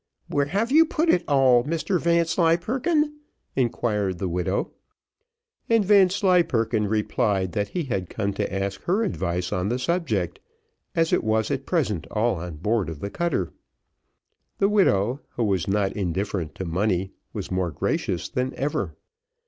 "Where 0.29 0.47
have 0.47 0.71
you 0.71 0.87
put 0.87 1.09
it 1.09 1.23
all, 1.27 1.63
Mr 1.63 2.01
Vanslyperken?" 2.01 3.19
inquired 3.55 4.17
the 4.17 4.27
widow. 4.27 4.71
And 5.69 5.85
Vanslyperken 5.85 6.87
replied 6.87 7.51
that 7.51 7.67
he 7.67 7.83
had 7.83 8.09
come 8.09 8.33
to 8.33 8.51
ask 8.51 8.81
her 8.85 9.03
advice 9.03 9.53
on 9.53 9.69
the 9.69 9.77
subject, 9.77 10.39
as 10.95 11.13
it 11.13 11.23
was 11.23 11.51
at 11.51 11.67
present 11.67 12.07
all 12.09 12.37
on 12.37 12.55
board 12.55 12.89
of 12.89 12.99
the 12.99 13.11
cutter. 13.11 13.53
The 14.57 14.69
widow, 14.69 15.19
who 15.35 15.43
was 15.43 15.67
not 15.67 15.91
indifferent 15.93 16.55
to 16.55 16.65
money, 16.65 17.11
was 17.31 17.51
more 17.51 17.69
gracious 17.69 18.27
than 18.27 18.55
ever. 18.55 18.95